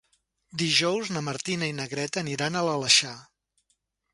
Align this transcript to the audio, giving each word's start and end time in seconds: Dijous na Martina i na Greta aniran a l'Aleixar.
Dijous 0.61 1.11
na 1.17 1.21
Martina 1.27 1.69
i 1.73 1.75
na 1.81 1.85
Greta 1.93 2.23
aniran 2.25 2.57
a 2.57 2.65
l'Aleixar. 2.69 3.17